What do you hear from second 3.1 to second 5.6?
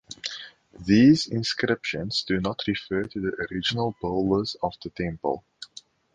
the original builders of the temple.